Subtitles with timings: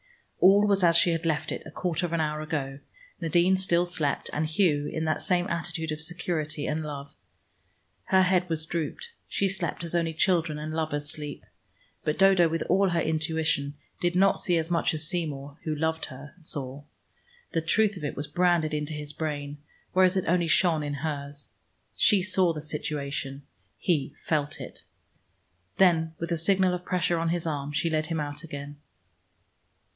[0.39, 2.79] All was as she had left it a quarter of an hour ago;
[3.21, 7.13] Nadine still slept and Hugh, in that same attitude of security and love.
[8.05, 11.45] Her head was drooped; she slept as only children and lovers sleep.
[12.03, 16.05] But Dodo with all her intuition did not see as much as Seymour, who loved
[16.05, 16.85] her, saw.
[17.51, 19.59] The truth of it was branded into his brain,
[19.93, 21.49] whereas it only shone in hers.
[21.95, 23.43] She saw the situation:
[23.77, 24.83] he felt it.
[25.77, 28.77] Then with a signal of pressure on his arm, she led him out again.